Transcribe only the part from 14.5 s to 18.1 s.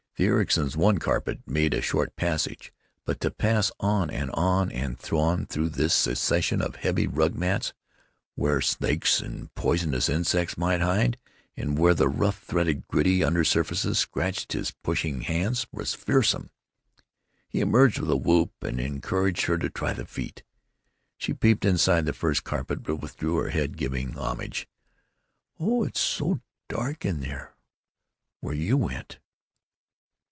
his pushing hands, was fearsome. He emerged